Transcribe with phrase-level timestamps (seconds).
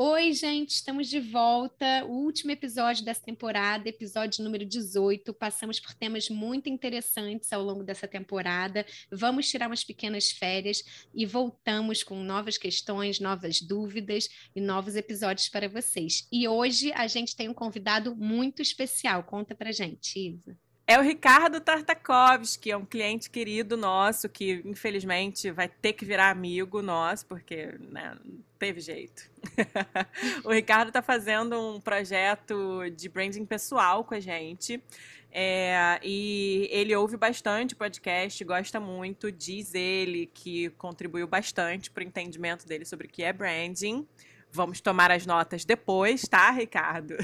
[0.00, 2.04] Oi, gente, estamos de volta.
[2.04, 5.34] O último episódio dessa temporada, episódio número 18.
[5.34, 8.86] Passamos por temas muito interessantes ao longo dessa temporada.
[9.10, 15.48] Vamos tirar umas pequenas férias e voltamos com novas questões, novas dúvidas e novos episódios
[15.48, 16.28] para vocês.
[16.30, 19.24] E hoje a gente tem um convidado muito especial.
[19.24, 20.67] Conta pra gente, Isa.
[20.90, 26.30] É o Ricardo Tartakovsky, é um cliente querido nosso que, infelizmente, vai ter que virar
[26.30, 29.30] amigo nosso, porque né, não teve jeito.
[30.42, 34.82] o Ricardo está fazendo um projeto de branding pessoal com a gente.
[35.30, 42.06] É, e ele ouve bastante podcast, gosta muito, diz ele que contribuiu bastante para o
[42.06, 44.08] entendimento dele sobre o que é branding.
[44.52, 47.14] Vamos tomar as notas depois, tá, Ricardo?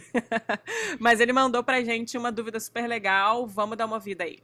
[1.00, 3.46] Mas ele mandou pra gente uma dúvida super legal.
[3.46, 4.38] Vamos dar uma vida aí.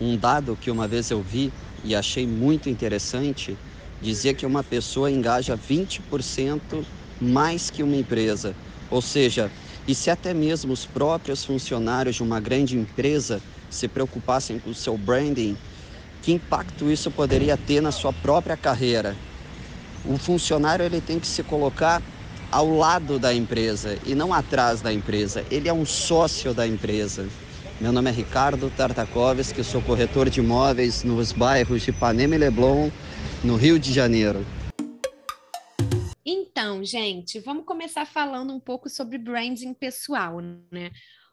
[0.00, 1.52] Um dado que uma vez eu vi
[1.84, 3.56] e achei muito interessante
[4.00, 6.84] dizia que uma pessoa engaja 20%
[7.20, 8.54] mais que uma empresa.
[8.90, 9.50] Ou seja,
[9.86, 13.40] e se até mesmo os próprios funcionários de uma grande empresa
[13.70, 15.56] se preocupassem com o seu branding,
[16.22, 19.16] que impacto isso poderia ter na sua própria carreira?
[20.04, 22.02] O funcionário ele tem que se colocar
[22.50, 25.44] ao lado da empresa e não atrás da empresa.
[25.50, 27.28] Ele é um sócio da empresa.
[27.80, 32.90] Meu nome é Ricardo Tartakovsky, sou corretor de imóveis nos bairros de Ipanema e Leblon,
[33.42, 34.46] no Rio de Janeiro.
[36.24, 40.90] Então, gente, vamos começar falando um pouco sobre branding pessoal, né?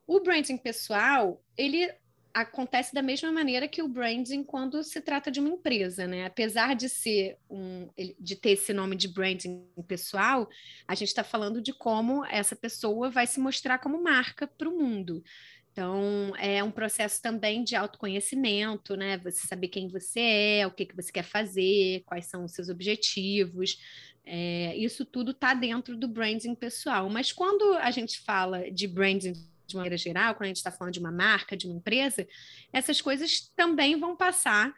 [0.08, 1.88] O branding pessoal, ele
[2.34, 6.26] acontece da mesma maneira que o branding quando se trata de uma empresa, né?
[6.26, 10.50] Apesar de ser um, de ter esse nome de branding pessoal,
[10.88, 14.78] a gente está falando de como essa pessoa vai se mostrar como marca para o
[14.78, 15.24] mundo.
[15.72, 19.18] Então, é um processo também de autoconhecimento, né?
[19.20, 22.68] Você saber quem você é, o que, que você quer fazer, quais são os seus
[22.68, 23.78] objetivos.
[24.26, 27.10] É, isso tudo está dentro do branding pessoal.
[27.10, 29.34] Mas quando a gente fala de branding
[29.72, 32.28] de maneira geral, quando a gente está falando de uma marca, de uma empresa,
[32.72, 34.74] essas coisas também vão passar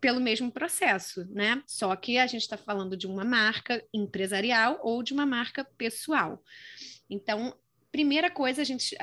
[0.00, 1.62] pelo mesmo processo, né?
[1.66, 6.42] Só que a gente está falando de uma marca empresarial ou de uma marca pessoal.
[7.08, 7.56] Então,
[7.90, 8.62] primeira coisa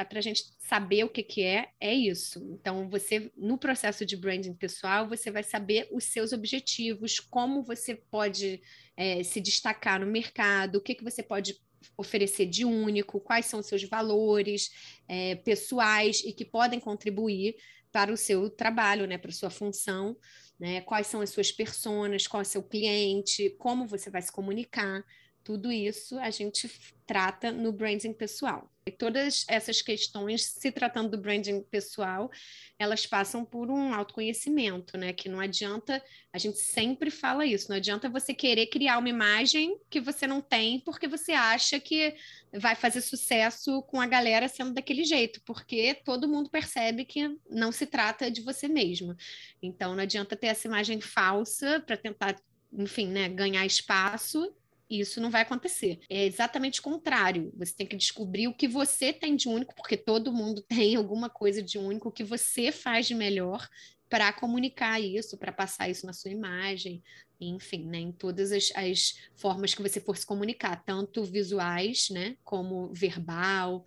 [0.09, 2.45] para a gente saber o que, que é, é isso.
[2.51, 7.95] Então, você, no processo de branding pessoal, você vai saber os seus objetivos, como você
[7.95, 8.61] pode
[8.97, 11.59] é, se destacar no mercado, o que, que você pode
[11.97, 14.71] oferecer de único, quais são os seus valores
[15.07, 17.55] é, pessoais e que podem contribuir
[17.91, 20.15] para o seu trabalho, né, para a sua função,
[20.59, 24.31] né, quais são as suas personas, qual é o seu cliente, como você vai se
[24.31, 25.03] comunicar,
[25.43, 26.69] tudo isso a gente
[27.05, 28.70] trata no branding pessoal.
[28.83, 32.31] E todas essas questões, se tratando do branding pessoal,
[32.79, 35.13] elas passam por um autoconhecimento, né?
[35.13, 36.03] Que não adianta,
[36.33, 40.41] a gente sempre fala isso, não adianta você querer criar uma imagem que você não
[40.41, 42.15] tem porque você acha que
[42.53, 47.71] vai fazer sucesso com a galera sendo daquele jeito, porque todo mundo percebe que não
[47.71, 49.15] se trata de você mesmo.
[49.61, 52.35] Então não adianta ter essa imagem falsa para tentar
[52.73, 54.51] enfim, né, ganhar espaço
[54.99, 55.99] isso não vai acontecer.
[56.09, 57.53] É exatamente o contrário.
[57.57, 61.29] Você tem que descobrir o que você tem de único, porque todo mundo tem alguma
[61.29, 63.67] coisa de único, que você faz de melhor
[64.09, 67.01] para comunicar isso, para passar isso na sua imagem,
[67.39, 72.35] enfim, né, em todas as, as formas que você for se comunicar, tanto visuais, né,
[72.43, 73.85] como verbal,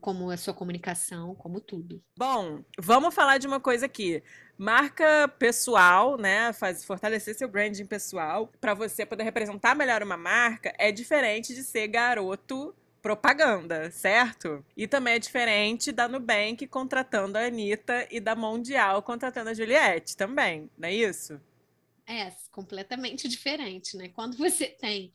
[0.00, 2.02] como a sua comunicação, como tudo.
[2.16, 4.22] Bom, vamos falar de uma coisa aqui.
[4.56, 6.52] Marca pessoal, né?
[6.52, 11.62] Faz fortalecer seu branding pessoal para você poder representar melhor uma marca é diferente de
[11.62, 14.64] ser garoto propaganda, certo?
[14.76, 20.16] E também é diferente da Nubank contratando a Anitta e da Mundial contratando a Juliette
[20.16, 21.40] também, não é isso?
[22.06, 24.08] É, completamente diferente, né?
[24.08, 25.12] Quando você tem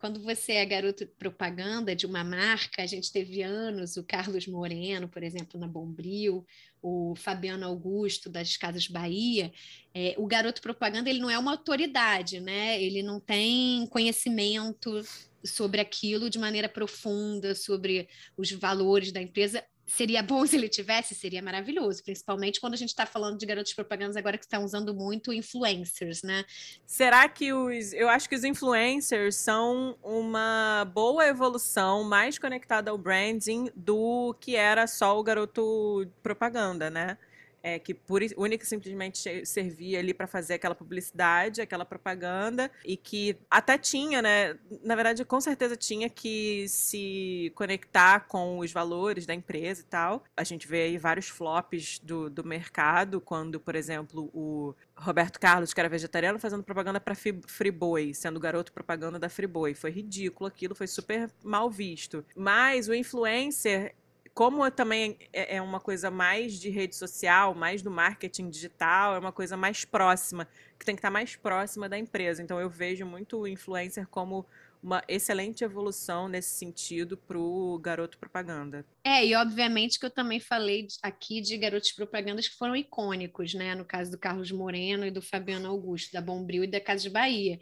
[0.00, 5.06] quando você é garoto propaganda de uma marca, a gente teve anos, o Carlos Moreno,
[5.06, 6.44] por exemplo, na Bombril,
[6.80, 9.52] o Fabiano Augusto das Casas Bahia,
[9.94, 12.82] é, o garoto propaganda ele não é uma autoridade, né?
[12.82, 15.02] Ele não tem conhecimento
[15.44, 18.08] sobre aquilo de maneira profunda, sobre
[18.38, 22.90] os valores da empresa seria bom se ele tivesse, seria maravilhoso, principalmente quando a gente
[22.90, 26.44] está falando de garotos propagandas agora que estão usando muito influencers, né?
[26.86, 27.92] Será que os.
[27.92, 34.56] Eu acho que os influencers são uma boa evolução mais conectada ao branding do que
[34.56, 37.18] era só o garoto propaganda, né?
[37.62, 42.96] É, que por única e simplesmente servia ali para fazer aquela publicidade, aquela propaganda, e
[42.96, 44.58] que até tinha, né?
[44.82, 50.24] Na verdade, com certeza tinha que se conectar com os valores da empresa e tal.
[50.36, 55.72] A gente vê aí vários flops do, do mercado, quando, por exemplo, o Roberto Carlos,
[55.72, 59.74] que era vegetariano, fazendo propaganda para Friboi, sendo garoto propaganda da Friboi.
[59.74, 62.24] Foi ridículo aquilo, foi super mal visto.
[62.34, 63.94] Mas o influencer,
[64.34, 69.18] como também é, é uma coisa mais de rede social, mais do marketing digital, é
[69.18, 70.48] uma coisa mais próxima,
[70.78, 72.42] que tem que estar mais próxima da empresa.
[72.42, 74.46] Então eu vejo muito o influencer como
[74.82, 78.84] uma excelente evolução nesse sentido para o garoto propaganda.
[79.04, 83.74] É, e obviamente que eu também falei aqui de garotos propagandas que foram icônicos, né?
[83.74, 87.10] No caso do Carlos Moreno e do Fabiano Augusto, da Bombril e da Casa de
[87.10, 87.58] Bahia.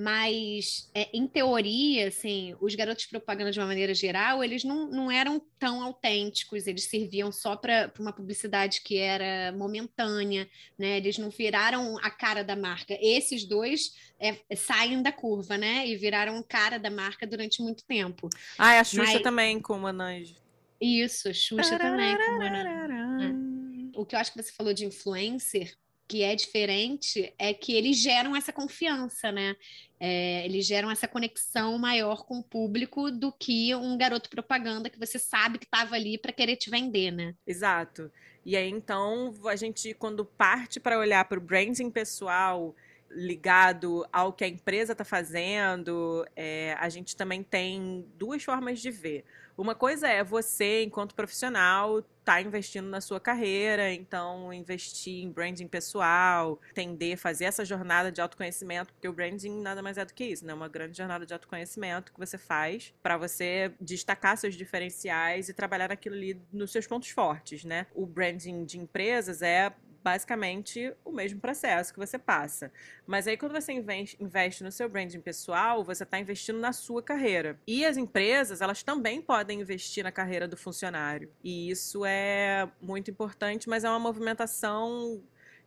[0.00, 4.90] Mas, é, em teoria, assim, os garotos de propaganda, de uma maneira geral, eles não,
[4.90, 10.48] não eram tão autênticos, eles serviam só para uma publicidade que era momentânea,
[10.78, 10.96] né?
[10.96, 12.96] Eles não viraram a cara da marca.
[12.98, 15.86] Esses dois é, saem da curva, né?
[15.86, 18.30] E viraram cara da marca durante muito tempo.
[18.56, 19.22] Ah, a Xuxa Mas...
[19.22, 20.34] também com o Manange.
[20.80, 23.26] Isso, a Xuxa também com o Manange.
[23.26, 23.98] É.
[23.98, 25.74] O que eu acho que você falou de influencer,
[26.10, 29.54] que é diferente é que eles geram essa confiança, né?
[30.00, 34.98] É, eles geram essa conexão maior com o público do que um garoto propaganda que
[34.98, 37.36] você sabe que estava ali para querer te vender, né?
[37.46, 38.10] Exato.
[38.44, 42.74] E aí então a gente quando parte para olhar para o branding pessoal
[43.08, 48.90] ligado ao que a empresa está fazendo, é, a gente também tem duas formas de
[48.90, 49.24] ver.
[49.60, 55.68] Uma coisa é você, enquanto profissional, tá investindo na sua carreira, então investir em branding
[55.68, 60.24] pessoal, tender, fazer essa jornada de autoconhecimento, porque o branding nada mais é do que
[60.24, 60.54] isso, né?
[60.54, 65.90] Uma grande jornada de autoconhecimento que você faz para você destacar seus diferenciais e trabalhar
[65.90, 67.86] naquilo ali nos seus pontos fortes, né?
[67.94, 72.72] O branding de empresas é basicamente o mesmo processo que você passa.
[73.06, 77.58] Mas aí, quando você investe no seu branding pessoal, você está investindo na sua carreira.
[77.66, 81.30] E as empresas, elas também podem investir na carreira do funcionário.
[81.42, 85.22] E isso é muito importante, mas é uma movimentação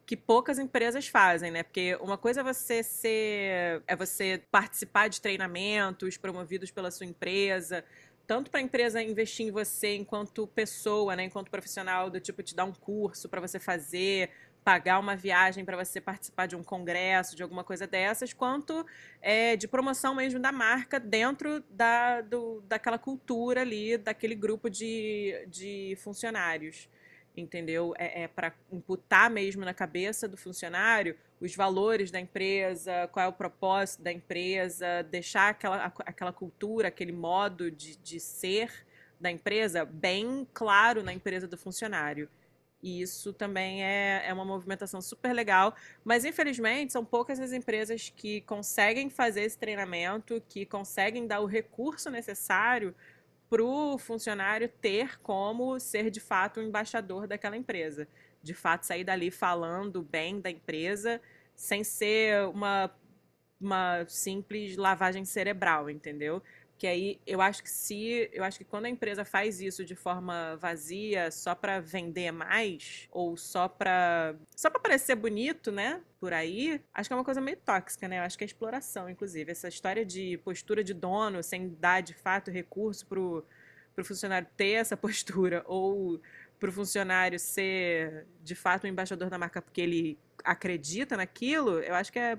[0.05, 1.63] que poucas empresas fazem, né?
[1.63, 7.85] Porque uma coisa é você ser é você participar de treinamentos promovidos pela sua empresa,
[8.25, 12.55] tanto para a empresa investir em você enquanto pessoa, né, enquanto profissional, do tipo te
[12.55, 14.29] dar um curso para você fazer,
[14.63, 18.85] pagar uma viagem para você participar de um congresso, de alguma coisa dessas, quanto
[19.21, 25.45] é, de promoção mesmo da marca dentro da, do, daquela cultura ali, daquele grupo de,
[25.47, 26.87] de funcionários
[27.35, 27.93] entendeu?
[27.97, 33.27] É, é para imputar mesmo na cabeça do funcionário os valores da empresa, qual é
[33.27, 38.85] o propósito da empresa, deixar aquela, aquela cultura, aquele modo de, de ser
[39.19, 42.29] da empresa bem claro na empresa do funcionário.
[42.83, 45.73] E isso também é, é uma movimentação super legal.
[46.03, 51.45] Mas, infelizmente, são poucas as empresas que conseguem fazer esse treinamento, que conseguem dar o
[51.45, 52.93] recurso necessário
[53.53, 58.07] para o funcionário ter como ser de fato um embaixador daquela empresa.
[58.41, 61.21] De fato, sair dali falando bem da empresa,
[61.55, 62.89] sem ser uma,
[63.61, 66.41] uma simples lavagem cerebral, entendeu?
[66.83, 69.95] Que aí eu acho que se eu acho que quando a empresa faz isso de
[69.95, 76.01] forma vazia, só para vender mais ou só para só para parecer bonito, né?
[76.19, 78.19] Por aí, acho que é uma coisa meio tóxica, né?
[78.19, 82.13] Eu acho que é exploração, inclusive, essa história de postura de dono sem dar de
[82.13, 83.45] fato recurso pro
[83.95, 86.19] pro funcionário ter essa postura ou
[86.59, 91.95] para o funcionário ser de fato um embaixador da marca porque ele acredita naquilo, eu
[91.95, 92.37] acho que é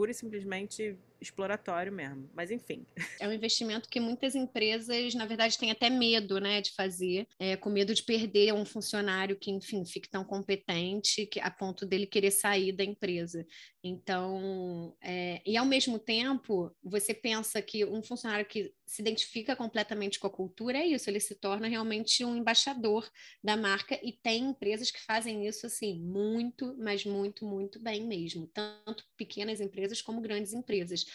[0.00, 2.30] pura e simplesmente exploratório mesmo.
[2.34, 2.86] Mas enfim.
[3.18, 7.56] É um investimento que muitas empresas, na verdade, têm até medo, né, de fazer, é,
[7.56, 12.06] com medo de perder um funcionário que, enfim, fique tão competente que, a ponto dele
[12.06, 13.46] querer sair da empresa.
[13.82, 20.18] Então, é, e ao mesmo tempo, você pensa que um funcionário que se identifica completamente
[20.18, 23.08] com a cultura é isso, ele se torna realmente um embaixador
[23.42, 28.48] da marca e tem empresas que fazem isso assim muito, mas muito, muito bem mesmo,
[28.48, 31.06] tanto pequenas empresas como grandes empresas.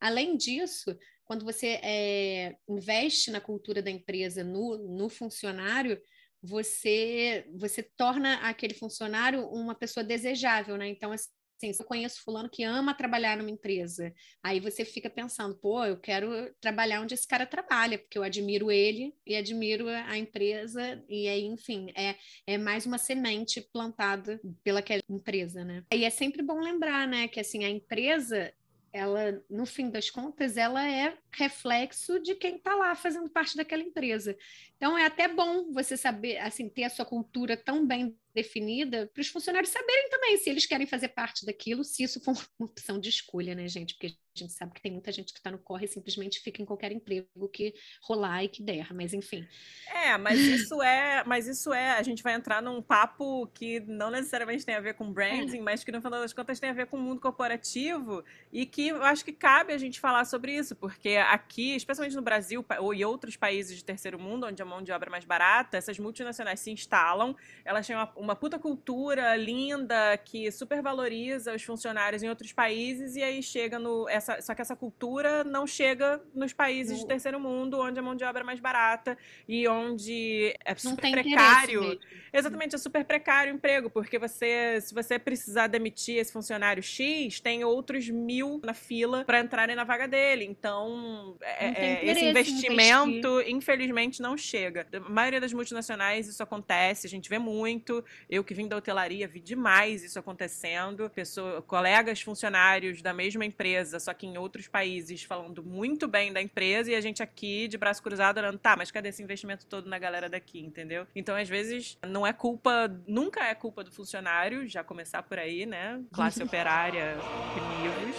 [0.00, 6.00] Além disso, quando você é, investe na cultura da empresa, no, no funcionário,
[6.40, 10.86] você você torna aquele funcionário uma pessoa desejável, né?
[10.86, 14.12] Então, assim, assim, eu conheço fulano que ama trabalhar numa empresa.
[14.42, 18.70] Aí você fica pensando, pô, eu quero trabalhar onde esse cara trabalha, porque eu admiro
[18.70, 25.02] ele e admiro a empresa, e aí, enfim, é, é mais uma semente plantada pelaquela
[25.08, 25.82] empresa, né?
[25.92, 28.52] E é sempre bom lembrar, né, que assim, a empresa
[28.94, 33.82] ela, no fim das contas, ela é reflexo de quem está lá fazendo parte daquela
[33.82, 34.36] empresa.
[34.76, 39.20] Então, é até bom você saber, assim, ter a sua cultura tão bem definida para
[39.20, 42.98] os funcionários saberem também se eles querem fazer parte daquilo, se isso for uma opção
[42.98, 43.94] de escolha, né, gente?
[43.94, 46.60] Porque a gente sabe que tem muita gente que está no corre e simplesmente fica
[46.60, 47.72] em qualquer emprego que
[48.02, 49.46] rolar e que der, mas enfim.
[49.88, 54.10] É, mas isso é, mas isso é, a gente vai entrar num papo que não
[54.10, 55.62] necessariamente tem a ver com branding, é.
[55.62, 58.88] mas que no final das contas tem a ver com o mundo corporativo e que
[58.88, 62.92] eu acho que cabe a gente falar sobre isso, porque aqui, especialmente no Brasil ou
[62.92, 65.98] em outros países de terceiro mundo, onde a mão de obra é mais barata, essas
[65.98, 72.28] multinacionais se instalam, elas têm uma, uma puta cultura linda que supervaloriza os funcionários em
[72.28, 76.98] outros países e aí chega no essa, só que essa cultura não chega nos países
[76.98, 79.16] de terceiro mundo, onde a mão de obra é mais barata
[79.46, 81.98] e onde é super precário.
[82.32, 87.38] Exatamente, é super precário o emprego, porque você, se você precisar demitir esse funcionário X,
[87.38, 90.44] tem outros mil na fila para entrarem na vaga dele.
[90.44, 94.86] Então, é, é esse investimento, infelizmente, não chega.
[94.92, 98.04] A maioria das multinacionais isso acontece, a gente vê muito.
[98.28, 101.10] Eu que vim da hotelaria, vi demais isso acontecendo.
[101.10, 106.40] Pessoa, colegas funcionários da mesma empresa, só que em outros países, falando muito bem da
[106.40, 109.88] empresa, e a gente aqui de braço cruzado olhando, tá, mas cadê esse investimento todo
[109.88, 111.06] na galera daqui, entendeu?
[111.14, 115.66] Então, às vezes, não é culpa, nunca é culpa do funcionário, já começar por aí,
[115.66, 116.00] né?
[116.12, 117.16] Classe operária,
[117.54, 118.16] primivos.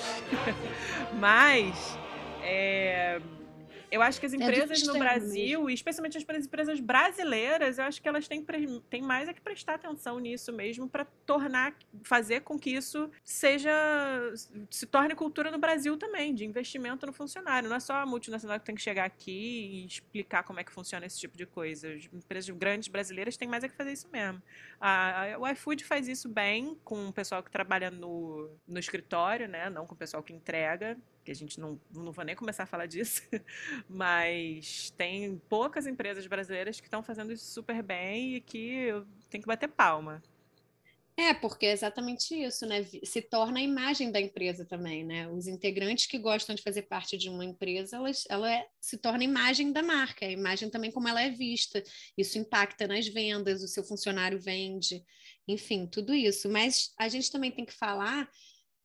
[1.20, 1.98] mas.
[2.48, 3.20] É,
[3.96, 5.70] eu acho que as é empresas é no Brasil, mesmo.
[5.70, 8.46] especialmente as empresas brasileiras, eu acho que elas têm,
[8.90, 11.74] têm mais é que prestar atenção nisso mesmo para tornar,
[12.04, 13.72] fazer com que isso seja,
[14.70, 17.70] se torne cultura no Brasil também, de investimento no funcionário.
[17.70, 20.74] Não é só a multinacional que tem que chegar aqui e explicar como é que
[20.74, 21.94] funciona esse tipo de coisa.
[21.94, 24.42] As empresas grandes brasileiras têm mais é que fazer isso mesmo.
[24.80, 29.48] A, a, o iFood faz isso bem com o pessoal que trabalha no, no escritório,
[29.48, 29.70] né?
[29.70, 32.68] Não com o pessoal que entrega que a gente não, não vou nem começar a
[32.68, 33.24] falar disso,
[33.90, 38.90] mas tem poucas empresas brasileiras que estão fazendo isso super bem e que
[39.30, 40.22] tem que bater palma.
[41.18, 42.84] É, porque é exatamente isso, né?
[43.04, 45.30] Se torna a imagem da empresa também, né?
[45.30, 49.20] Os integrantes que gostam de fazer parte de uma empresa, ela, ela é, se torna
[49.20, 51.82] a imagem da marca, a imagem também como ela é vista.
[52.18, 55.02] Isso impacta nas vendas, o seu funcionário vende,
[55.48, 56.50] enfim, tudo isso.
[56.50, 58.30] Mas a gente também tem que falar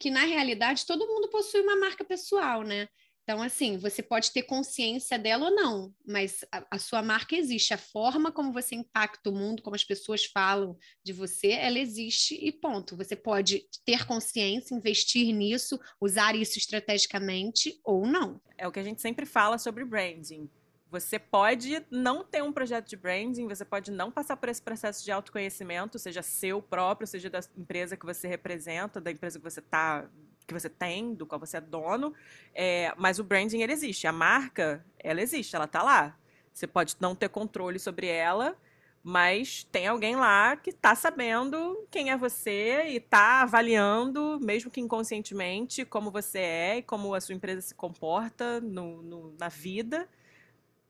[0.01, 2.89] que na realidade todo mundo possui uma marca pessoal, né?
[3.23, 7.73] Então, assim, você pode ter consciência dela ou não, mas a, a, sua marca existe.
[7.73, 12.35] A forma como você impacta o mundo, como as pessoas falam de você, ela existe
[12.35, 12.97] e ponto.
[12.97, 18.41] Você pode ter consciência, investir nisso, usar isso estrategicamente ou não.
[18.59, 20.51] É o que a gente sempre fala sobre branding.
[20.91, 25.05] Você pode não ter um projeto de branding, você pode não passar por esse processo
[25.05, 29.61] de autoconhecimento, seja seu próprio, seja da empresa que você representa, da empresa que você
[29.61, 30.11] tá,
[30.49, 32.13] que você tem, do qual você é dono.
[32.53, 36.19] É, mas o branding ele existe, a marca ela existe, ela está lá.
[36.53, 38.57] Você pode não ter controle sobre ela,
[39.01, 44.81] mas tem alguém lá que está sabendo quem é você e está avaliando, mesmo que
[44.81, 50.09] inconscientemente, como você é e como a sua empresa se comporta no, no na vida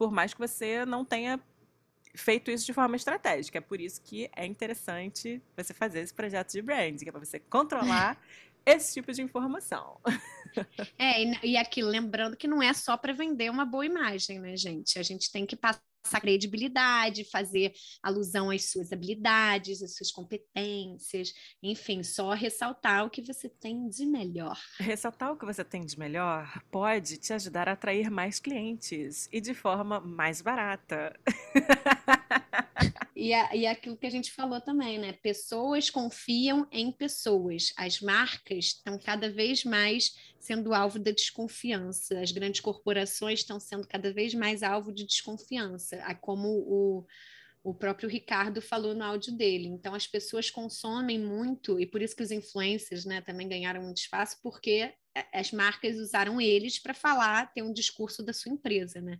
[0.01, 1.39] por mais que você não tenha
[2.15, 3.59] feito isso de forma estratégica.
[3.59, 7.39] É por isso que é interessante você fazer esse projeto de branding, é para você
[7.39, 8.19] controlar
[8.65, 10.01] esse tipo de informação.
[10.99, 14.57] É, e, e aqui, lembrando que não é só para vender uma boa imagem, né,
[14.57, 14.99] gente?
[14.99, 21.33] A gente tem que passar essa credibilidade, fazer alusão às suas habilidades, às suas competências,
[21.63, 24.59] enfim, só ressaltar o que você tem de melhor.
[24.79, 29.41] Ressaltar o que você tem de melhor pode te ajudar a atrair mais clientes e
[29.41, 31.19] de forma mais barata.
[33.21, 35.13] E, a, e aquilo que a gente falou também, né?
[35.13, 37.71] Pessoas confiam em pessoas.
[37.77, 42.19] As marcas estão cada vez mais sendo alvo da desconfiança.
[42.19, 47.07] As grandes corporações estão sendo cada vez mais alvo de desconfiança, como o,
[47.63, 49.69] o próprio Ricardo falou no áudio dele.
[49.69, 53.99] Então, as pessoas consomem muito, e por isso que os influencers né, também ganharam muito
[53.99, 54.95] espaço, porque
[55.31, 59.19] as marcas usaram eles para falar, ter um discurso da sua empresa, né?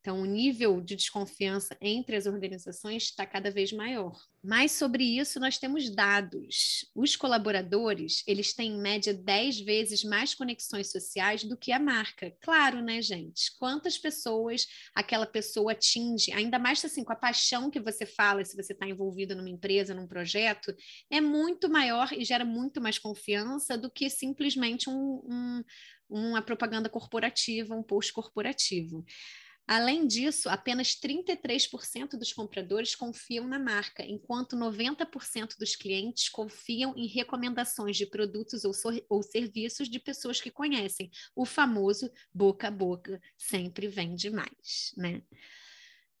[0.00, 4.18] Então, o nível de desconfiança entre as organizações está cada vez maior.
[4.42, 6.90] Mas sobre isso nós temos dados.
[6.94, 12.34] Os colaboradores, eles têm em média 10 vezes mais conexões sociais do que a marca.
[12.40, 13.54] Claro, né, gente?
[13.58, 18.56] Quantas pessoas aquela pessoa atinge, ainda mais assim com a paixão que você fala, se
[18.56, 20.74] você está envolvido numa empresa, num projeto,
[21.10, 25.62] é muito maior e gera muito mais confiança do que simplesmente um, um,
[26.08, 29.04] uma propaganda corporativa, um post corporativo.
[29.72, 37.06] Além disso, apenas 33% dos compradores confiam na marca, enquanto 90% dos clientes confiam em
[37.06, 38.72] recomendações de produtos ou,
[39.08, 41.08] ou, serviços de pessoas que conhecem.
[41.36, 45.22] O famoso boca a boca sempre vende mais, né?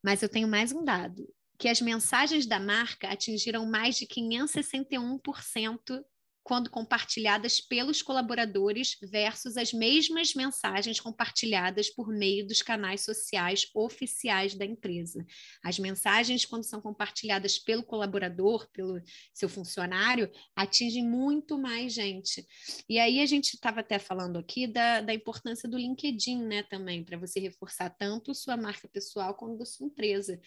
[0.00, 1.28] Mas eu tenho mais um dado.
[1.58, 6.04] que as mensagens da marca atingiram mais de 561%
[6.42, 14.54] quando compartilhadas pelos colaboradores versus as mesmas mensagens compartilhadas por meio dos canais sociais oficiais
[14.54, 15.24] da empresa.
[15.62, 19.00] As mensagens, quando são compartilhadas pelo colaborador, pelo
[19.34, 22.46] seu funcionário, atingem muito mais gente.
[22.88, 27.04] E aí a gente estava até falando aqui da, da importância do LinkedIn, né, também,
[27.04, 30.40] para você reforçar tanto sua marca pessoal como da sua empresa.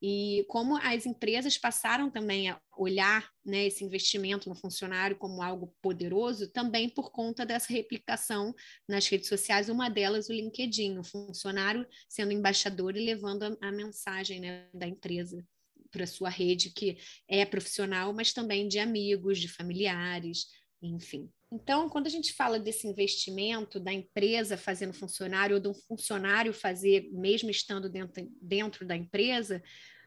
[0.00, 5.74] E como as empresas passaram também a olhar né, esse investimento no funcionário como algo
[5.80, 8.54] poderoso, também por conta dessa replicação
[8.88, 13.72] nas redes sociais, uma delas o LinkedIn, o funcionário sendo embaixador e levando a, a
[13.72, 15.44] mensagem né, da empresa
[15.90, 20.46] para sua rede, que é profissional, mas também de amigos, de familiares,
[20.82, 21.30] enfim.
[21.52, 26.52] Então, quando a gente fala desse investimento da empresa fazendo funcionário ou de um funcionário
[26.52, 29.62] fazer, mesmo estando dentro, dentro da empresa,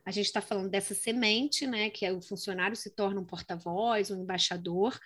[0.05, 4.09] a gente está falando dessa semente, né, que é o funcionário se torna um porta-voz,
[4.09, 4.97] um embaixador,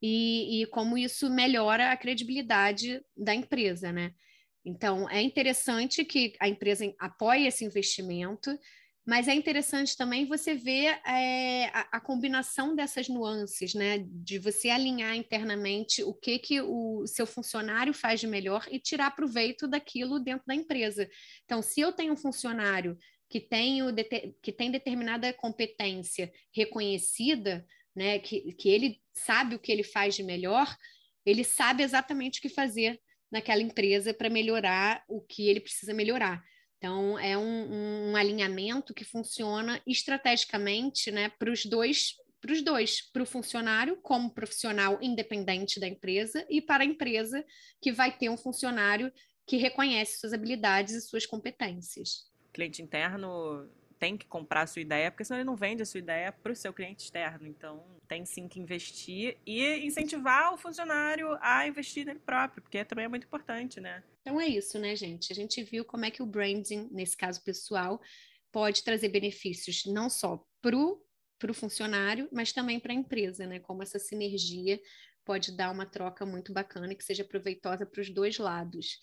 [0.00, 4.12] e, e como isso melhora a credibilidade da empresa, né?
[4.64, 8.50] Então, é interessante que a empresa apoie esse investimento,
[9.04, 13.98] mas é interessante também você ver é, a, a, combinação dessas nuances, né?
[14.06, 19.10] De você alinhar internamente o que, que o seu funcionário faz de melhor e tirar
[19.10, 21.08] proveito daquilo dentro da empresa.
[21.44, 22.96] Então, se eu tenho um funcionário
[23.28, 23.88] que tem, o,
[24.40, 27.66] que tem determinada competência reconhecida,
[27.96, 28.20] né?
[28.20, 30.76] Que, que ele sabe o que ele faz de melhor,
[31.26, 33.00] ele sabe exatamente o que fazer
[33.32, 36.40] naquela empresa para melhorar o que ele precisa melhorar.
[36.82, 43.00] Então, é um, um alinhamento que funciona estrategicamente né, para os dois para os dois,
[43.00, 47.44] para o funcionário como profissional independente da empresa e para a empresa
[47.80, 49.12] que vai ter um funcionário
[49.46, 52.28] que reconhece suas habilidades e suas competências.
[52.52, 53.70] Cliente interno
[54.02, 56.50] tem que comprar a sua ideia, porque senão ele não vende a sua ideia para
[56.50, 57.46] o seu cliente externo.
[57.46, 63.04] Então, tem sim que investir e incentivar o funcionário a investir nele próprio, porque também
[63.04, 64.02] é muito importante, né?
[64.20, 65.32] Então é isso, né, gente?
[65.32, 68.00] A gente viu como é que o branding, nesse caso pessoal,
[68.50, 73.60] pode trazer benefícios não só para o funcionário, mas também para a empresa, né?
[73.60, 74.80] Como essa sinergia
[75.24, 78.98] pode dar uma troca muito bacana e que seja proveitosa para os dois lados.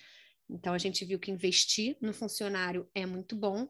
[0.50, 3.70] Então, a gente viu que investir no funcionário é muito bom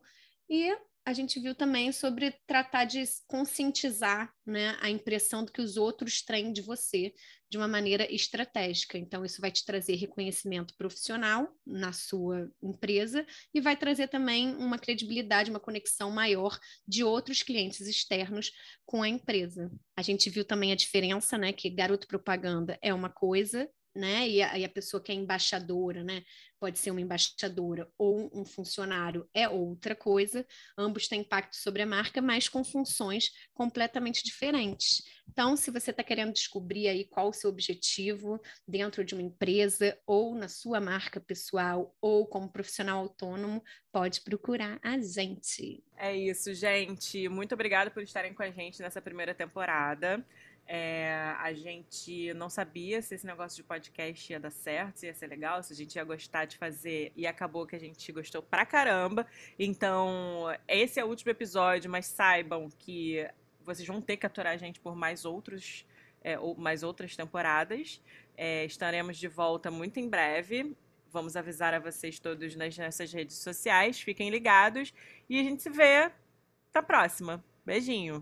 [0.49, 0.75] e
[1.09, 6.21] a gente viu também sobre tratar de conscientizar né, a impressão do que os outros
[6.21, 7.15] têm de você
[7.49, 8.95] de uma maneira estratégica.
[8.95, 14.77] Então, isso vai te trazer reconhecimento profissional na sua empresa e vai trazer também uma
[14.77, 18.51] credibilidade, uma conexão maior de outros clientes externos
[18.85, 19.71] com a empresa.
[19.97, 24.27] A gente viu também a diferença, né, que garoto propaganda é uma coisa né?
[24.27, 26.23] E a, e a, pessoa que é embaixadora, né?
[26.59, 30.45] Pode ser uma embaixadora ou um funcionário, é outra coisa.
[30.77, 35.03] Ambos têm impacto sobre a marca, mas com funções completamente diferentes.
[35.27, 39.97] Então, se você está querendo descobrir aí qual o seu objetivo dentro de uma empresa,
[40.05, 45.83] ou na sua marca pessoal, ou como profissional autônomo, pode procurar a gente.
[45.95, 47.29] É isso, gente.
[47.29, 50.25] Muito obrigada por estarem com a gente nessa primeira temporada.
[50.71, 55.13] É, a gente não sabia se esse negócio de podcast ia dar certo, se ia
[55.15, 58.43] ser legal, se a gente ia gostar de fazer, e acabou que a gente gostou
[58.43, 59.25] pra caramba.
[59.57, 63.27] Então, esse é o último episódio, mas saibam que
[63.65, 65.87] vocês vão ter que aturar a gente por mais outros.
[66.21, 68.01] É, ou mais outras temporadas.
[68.35, 70.75] É, estaremos de volta muito em breve.
[71.09, 74.01] Vamos avisar a vocês todos nas nossas redes sociais.
[74.01, 74.93] Fiquem ligados
[75.29, 76.11] e a gente se vê
[76.73, 77.41] na próxima.
[77.65, 78.21] Beijinho!